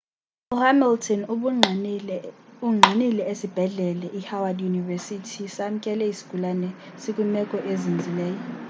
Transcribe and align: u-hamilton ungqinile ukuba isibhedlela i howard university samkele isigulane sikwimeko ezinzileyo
u-hamilton 0.53 1.21
ungqinile 1.33 2.17
ukuba 2.67 3.23
isibhedlela 3.33 4.07
i 4.19 4.21
howard 4.29 4.59
university 4.71 5.43
samkele 5.57 6.03
isigulane 6.13 6.69
sikwimeko 7.01 7.57
ezinzileyo 7.71 8.39